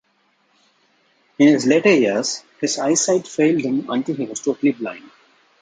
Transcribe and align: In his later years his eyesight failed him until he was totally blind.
In 1.37 1.49
his 1.49 1.67
later 1.67 1.93
years 1.93 2.41
his 2.59 2.79
eyesight 2.79 3.27
failed 3.27 3.61
him 3.61 3.87
until 3.87 4.15
he 4.15 4.25
was 4.25 4.39
totally 4.41 4.71
blind. 4.71 5.11